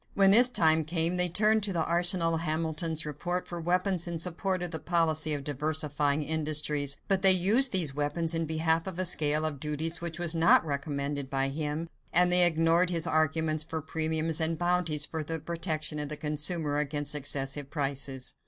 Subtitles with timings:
[0.15, 4.17] When this time came, they turned to the arsenal of Hamilton's report for weapons in
[4.17, 8.97] support of the policy of diversifying industries; but they used these weapons in behalf of
[8.97, 13.63] a scale of duties which was not recommended by him and they ignored his arguments
[13.63, 18.33] for premiums and bounties for the protection of the consumer against excessive prices.